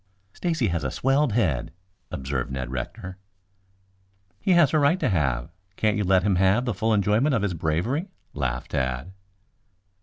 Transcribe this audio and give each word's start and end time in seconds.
"Stacy 0.33 0.69
has 0.69 0.83
a 0.83 0.89
swelled 0.89 1.33
head," 1.33 1.71
observed 2.09 2.49
Ned 2.51 2.71
Rector. 2.71 3.19
"He 4.39 4.53
has 4.53 4.73
a 4.73 4.79
right 4.79 4.99
to 4.99 5.09
have. 5.09 5.51
Can't 5.75 5.95
you 5.97 6.03
let 6.03 6.23
him 6.23 6.37
have 6.37 6.65
the 6.65 6.73
full 6.73 6.91
enjoyment 6.91 7.35
of 7.35 7.43
his 7.43 7.53
bravery?" 7.53 8.07
laughed 8.33 8.71
Tad. 8.71 9.13